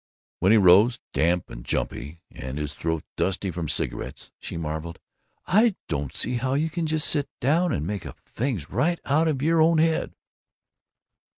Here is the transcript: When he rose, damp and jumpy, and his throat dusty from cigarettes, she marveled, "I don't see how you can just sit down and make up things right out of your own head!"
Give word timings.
When 0.39 0.51
he 0.51 0.57
rose, 0.57 0.97
damp 1.13 1.51
and 1.51 1.63
jumpy, 1.63 2.21
and 2.31 2.57
his 2.57 2.73
throat 2.73 3.03
dusty 3.17 3.51
from 3.51 3.69
cigarettes, 3.69 4.31
she 4.39 4.57
marveled, 4.57 4.97
"I 5.45 5.75
don't 5.87 6.11
see 6.11 6.37
how 6.37 6.55
you 6.55 6.71
can 6.71 6.87
just 6.87 7.07
sit 7.07 7.29
down 7.39 7.71
and 7.71 7.85
make 7.85 8.07
up 8.07 8.17
things 8.21 8.71
right 8.71 8.99
out 9.05 9.27
of 9.27 9.43
your 9.43 9.61
own 9.61 9.77
head!" 9.77 10.15